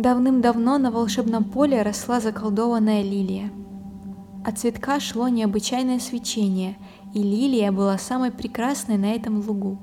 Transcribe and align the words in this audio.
Давным-давно 0.00 0.78
на 0.78 0.90
волшебном 0.90 1.44
поле 1.44 1.82
росла 1.82 2.20
заколдованная 2.20 3.02
лилия. 3.02 3.52
От 4.46 4.58
цветка 4.58 4.98
шло 4.98 5.28
необычайное 5.28 5.98
свечение, 5.98 6.78
и 7.12 7.22
лилия 7.22 7.70
была 7.70 7.98
самой 7.98 8.30
прекрасной 8.30 8.96
на 8.96 9.12
этом 9.14 9.46
лугу. 9.46 9.78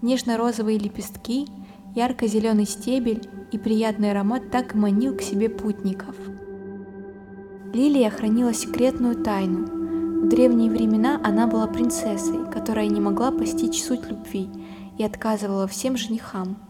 Нежно-розовые 0.00 0.78
лепестки, 0.78 1.46
ярко-зеленый 1.94 2.64
стебель 2.64 3.28
и 3.52 3.58
приятный 3.58 4.12
аромат 4.12 4.50
так 4.50 4.74
манил 4.74 5.14
к 5.14 5.20
себе 5.20 5.50
путников. 5.50 6.16
Лилия 7.74 8.08
хранила 8.08 8.54
секретную 8.54 9.22
тайну. 9.22 9.66
В 10.24 10.28
древние 10.30 10.70
времена 10.70 11.20
она 11.22 11.46
была 11.46 11.66
принцессой, 11.66 12.50
которая 12.50 12.86
не 12.86 13.00
могла 13.00 13.30
постичь 13.32 13.84
суть 13.84 14.08
любви 14.08 14.48
и 14.96 15.04
отказывала 15.04 15.66
всем 15.66 15.98
женихам– 15.98 16.56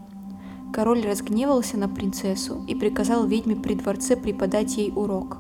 Король 0.73 1.05
разгневался 1.05 1.77
на 1.77 1.89
принцессу 1.89 2.65
и 2.69 2.77
приказал 2.77 3.27
ведьме 3.27 3.57
при 3.57 3.75
дворце 3.75 4.17
преподать 4.17 4.77
ей 4.77 4.93
урок. 4.95 5.39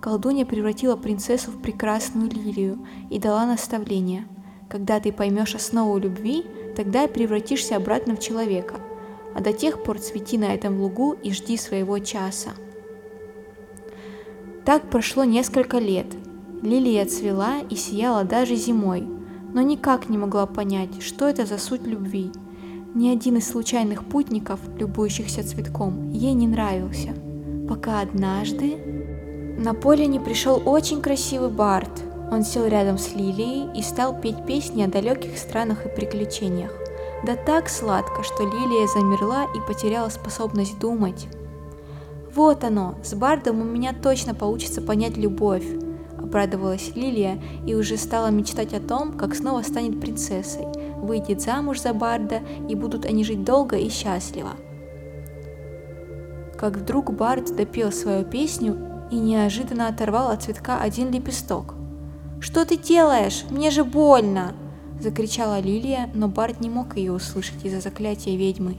Колдунья 0.00 0.46
превратила 0.46 0.96
принцессу 0.96 1.50
в 1.50 1.60
прекрасную 1.60 2.30
лилию 2.30 2.78
и 3.10 3.18
дала 3.18 3.44
наставление. 3.44 4.26
Когда 4.70 5.00
ты 5.00 5.12
поймешь 5.12 5.54
основу 5.54 5.98
любви, 5.98 6.46
тогда 6.76 7.06
превратишься 7.08 7.76
обратно 7.76 8.16
в 8.16 8.20
человека, 8.20 8.76
а 9.34 9.40
до 9.40 9.52
тех 9.52 9.82
пор 9.82 9.98
цвети 9.98 10.38
на 10.38 10.54
этом 10.54 10.80
лугу 10.80 11.14
и 11.22 11.32
жди 11.32 11.56
своего 11.56 11.98
часа. 11.98 12.50
Так 14.64 14.88
прошло 14.88 15.24
несколько 15.24 15.78
лет. 15.78 16.06
Лилия 16.62 17.04
цвела 17.04 17.58
и 17.68 17.76
сияла 17.76 18.24
даже 18.24 18.56
зимой, 18.56 19.06
но 19.52 19.60
никак 19.60 20.08
не 20.08 20.16
могла 20.16 20.46
понять, 20.46 21.02
что 21.02 21.28
это 21.28 21.44
за 21.44 21.58
суть 21.58 21.86
любви– 21.86 22.32
ни 22.96 23.10
один 23.10 23.36
из 23.36 23.46
случайных 23.46 24.04
путников, 24.04 24.58
любующихся 24.78 25.46
цветком, 25.46 26.10
ей 26.12 26.32
не 26.32 26.46
нравился, 26.46 27.10
пока 27.68 28.00
однажды 28.00 28.78
на 29.58 29.74
поле 29.74 30.06
не 30.06 30.18
пришел 30.18 30.62
очень 30.64 31.02
красивый 31.02 31.50
Барт. 31.50 31.90
Он 32.32 32.42
сел 32.42 32.64
рядом 32.66 32.96
с 32.96 33.14
Лилией 33.14 33.68
и 33.78 33.82
стал 33.82 34.18
петь 34.18 34.46
песни 34.46 34.82
о 34.82 34.88
далеких 34.88 35.36
странах 35.36 35.84
и 35.84 35.94
приключениях. 35.94 36.72
Да 37.24 37.36
так 37.36 37.68
сладко, 37.68 38.22
что 38.22 38.44
Лилия 38.44 38.86
замерла 38.88 39.44
и 39.44 39.60
потеряла 39.66 40.08
способность 40.08 40.78
думать. 40.78 41.28
«Вот 42.34 42.64
оно, 42.64 42.94
с 43.04 43.14
Бардом 43.14 43.60
у 43.60 43.64
меня 43.64 43.92
точно 43.92 44.34
получится 44.34 44.80
понять 44.80 45.18
любовь»,– 45.18 45.66
обрадовалась 46.18 46.92
Лилия 46.94 47.38
и 47.66 47.74
уже 47.74 47.98
стала 47.98 48.28
мечтать 48.28 48.72
о 48.72 48.80
том, 48.80 49.12
как 49.12 49.34
снова 49.34 49.60
станет 49.60 50.00
принцессой– 50.00 50.64
выйдет 51.00 51.40
замуж 51.40 51.80
за 51.80 51.92
Барда, 51.92 52.40
и 52.68 52.74
будут 52.74 53.04
они 53.04 53.24
жить 53.24 53.44
долго 53.44 53.76
и 53.76 53.88
счастливо. 53.88 54.50
Как 56.58 56.76
вдруг 56.76 57.12
Бард 57.12 57.54
допел 57.54 57.92
свою 57.92 58.24
песню 58.24 58.78
и 59.10 59.16
неожиданно 59.16 59.88
оторвал 59.88 60.30
от 60.30 60.42
цветка 60.42 60.80
один 60.80 61.10
лепесток. 61.10 61.74
«Что 62.40 62.64
ты 62.64 62.76
делаешь? 62.76 63.44
Мне 63.50 63.70
же 63.70 63.84
больно!»– 63.84 64.54
закричала 65.00 65.60
Лилия, 65.60 66.10
но 66.14 66.28
Бард 66.28 66.60
не 66.60 66.70
мог 66.70 66.96
ее 66.96 67.12
услышать 67.12 67.64
из-за 67.64 67.80
заклятия 67.80 68.36
ведьмы. 68.36 68.76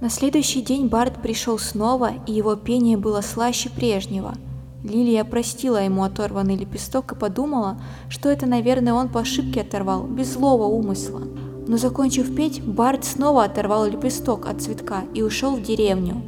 На 0.00 0.08
следующий 0.08 0.62
день 0.62 0.88
Бард 0.88 1.20
пришел 1.22 1.58
снова, 1.58 2.12
и 2.26 2.32
его 2.32 2.56
пение 2.56 2.96
было 2.96 3.20
слаще 3.20 3.70
прежнего– 3.70 4.34
Лилия 4.82 5.24
простила 5.24 5.82
ему 5.82 6.04
оторванный 6.04 6.56
лепесток 6.56 7.12
и 7.12 7.14
подумала, 7.14 7.80
что 8.08 8.28
это, 8.28 8.46
наверное, 8.46 8.94
он 8.94 9.08
по 9.08 9.20
ошибке 9.20 9.60
оторвал, 9.60 10.04
без 10.04 10.32
злого 10.32 10.64
умысла. 10.64 11.22
Но 11.66 11.76
закончив 11.76 12.34
петь, 12.34 12.62
Барт 12.64 13.04
снова 13.04 13.44
оторвал 13.44 13.86
лепесток 13.86 14.46
от 14.46 14.62
цветка 14.62 15.02
и 15.14 15.22
ушел 15.22 15.56
в 15.56 15.62
деревню. 15.62 16.22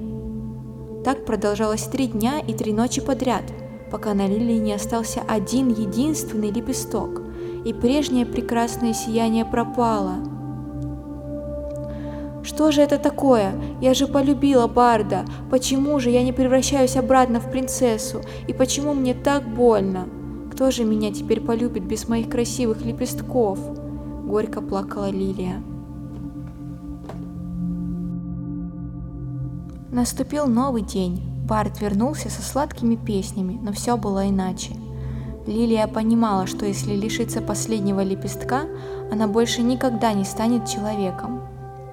Так 1.04 1.24
продолжалось 1.24 1.84
три 1.84 2.06
дня 2.06 2.38
и 2.38 2.52
три 2.52 2.72
ночи 2.72 3.00
подряд, 3.00 3.44
пока 3.90 4.14
на 4.14 4.26
Лилии 4.26 4.58
не 4.58 4.74
остался 4.74 5.22
один 5.26 5.68
единственный 5.68 6.50
лепесток, 6.50 7.22
и 7.64 7.72
прежнее 7.72 8.26
прекрасное 8.26 8.92
сияние 8.92 9.44
пропало– 9.44 10.16
что 12.42 12.72
же 12.72 12.80
это 12.80 12.98
такое? 12.98 13.52
Я 13.80 13.94
же 13.94 14.08
полюбила 14.08 14.66
Барда. 14.66 15.24
Почему 15.50 16.00
же 16.00 16.10
я 16.10 16.24
не 16.24 16.32
превращаюсь 16.32 16.96
обратно 16.96 17.38
в 17.38 17.50
принцессу? 17.50 18.20
И 18.48 18.52
почему 18.52 18.94
мне 18.94 19.14
так 19.14 19.46
больно? 19.46 20.08
Кто 20.52 20.70
же 20.70 20.84
меня 20.84 21.12
теперь 21.12 21.40
полюбит 21.40 21.84
без 21.84 22.08
моих 22.08 22.28
красивых 22.28 22.84
лепестков? 22.84 23.58
Горько 24.26 24.60
плакала 24.60 25.10
Лилия. 25.10 25.62
Наступил 29.90 30.46
новый 30.46 30.82
день. 30.82 31.22
Бард 31.46 31.80
вернулся 31.80 32.30
со 32.30 32.42
сладкими 32.42 32.96
песнями, 32.96 33.58
но 33.62 33.72
все 33.72 33.96
было 33.96 34.28
иначе. 34.28 34.74
Лилия 35.46 35.86
понимала, 35.86 36.46
что 36.46 36.66
если 36.66 36.94
лишиться 36.94 37.40
последнего 37.40 38.02
лепестка, 38.02 38.62
она 39.10 39.26
больше 39.26 39.62
никогда 39.62 40.12
не 40.12 40.24
станет 40.24 40.66
человеком. 40.66 41.41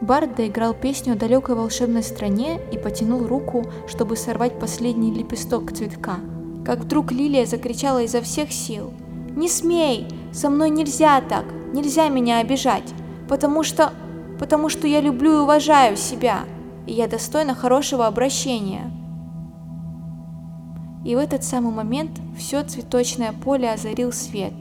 Барт 0.01 0.35
доиграл 0.35 0.73
песню 0.73 1.13
о 1.13 1.17
далекой 1.17 1.55
волшебной 1.55 2.03
стране 2.03 2.59
и 2.71 2.77
потянул 2.77 3.27
руку, 3.27 3.65
чтобы 3.87 4.15
сорвать 4.15 4.57
последний 4.57 5.11
лепесток 5.11 5.73
цветка. 5.73 6.19
Как 6.65 6.79
вдруг 6.79 7.11
Лилия 7.11 7.45
закричала 7.45 8.03
изо 8.03 8.21
всех 8.21 8.51
сил. 8.51 8.93
«Не 9.35 9.49
смей! 9.49 10.07
Со 10.31 10.49
мной 10.49 10.69
нельзя 10.69 11.19
так! 11.21 11.45
Нельзя 11.73 12.07
меня 12.07 12.39
обижать! 12.39 12.93
Потому 13.27 13.63
что... 13.63 13.91
потому 14.39 14.69
что 14.69 14.87
я 14.87 15.01
люблю 15.01 15.33
и 15.33 15.41
уважаю 15.41 15.97
себя! 15.97 16.45
И 16.87 16.93
я 16.93 17.07
достойна 17.07 17.53
хорошего 17.53 18.07
обращения!» 18.07 18.91
И 21.05 21.15
в 21.15 21.17
этот 21.17 21.43
самый 21.43 21.73
момент 21.73 22.11
все 22.37 22.63
цветочное 22.63 23.33
поле 23.33 23.71
озарил 23.71 24.13
свет, 24.13 24.53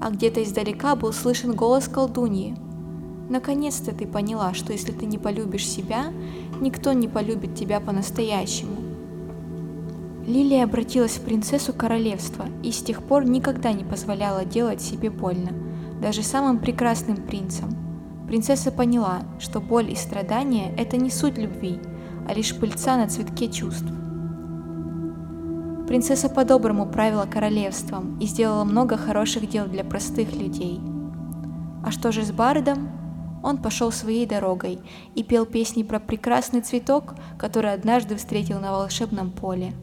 а 0.00 0.10
где-то 0.10 0.42
издалека 0.42 0.96
был 0.96 1.12
слышен 1.12 1.54
голос 1.54 1.86
колдуньи– 1.86 2.56
Наконец-то 3.32 3.94
ты 3.94 4.06
поняла, 4.06 4.52
что 4.52 4.74
если 4.74 4.92
ты 4.92 5.06
не 5.06 5.16
полюбишь 5.16 5.66
себя, 5.66 6.12
никто 6.60 6.92
не 6.92 7.08
полюбит 7.08 7.54
тебя 7.54 7.80
по-настоящему. 7.80 8.76
Лилия 10.26 10.64
обратилась 10.64 11.16
в 11.16 11.22
принцессу 11.22 11.72
королевства 11.72 12.44
и 12.62 12.70
с 12.70 12.82
тех 12.82 13.02
пор 13.02 13.24
никогда 13.24 13.72
не 13.72 13.84
позволяла 13.84 14.44
делать 14.44 14.82
себе 14.82 15.08
больно, 15.08 15.48
даже 16.02 16.22
самым 16.22 16.58
прекрасным 16.58 17.16
принцам. 17.16 17.74
Принцесса 18.28 18.70
поняла, 18.70 19.22
что 19.40 19.62
боль 19.62 19.90
и 19.90 19.96
страдания– 19.96 20.74
это 20.76 20.98
не 20.98 21.08
суть 21.08 21.38
любви, 21.38 21.80
а 22.28 22.34
лишь 22.34 22.54
пыльца 22.54 22.98
на 22.98 23.08
цветке 23.08 23.48
чувств. 23.48 23.90
Принцесса 25.88 26.28
по-доброму 26.28 26.84
правила 26.84 27.24
королевством 27.24 28.18
и 28.18 28.26
сделала 28.26 28.64
много 28.64 28.98
хороших 28.98 29.48
дел 29.48 29.64
для 29.64 29.84
простых 29.84 30.34
людей. 30.34 30.82
А 31.82 31.90
что 31.90 32.12
же 32.12 32.24
с 32.24 32.30
Бардом? 32.30 33.01
Он 33.42 33.58
пошел 33.58 33.92
своей 33.92 34.26
дорогой 34.26 34.78
и 35.14 35.22
пел 35.22 35.46
песни 35.46 35.82
про 35.82 36.00
прекрасный 36.00 36.60
цветок, 36.60 37.14
который 37.38 37.72
однажды 37.72 38.16
встретил 38.16 38.60
на 38.60 38.72
волшебном 38.72 39.30
поле– 39.30 39.72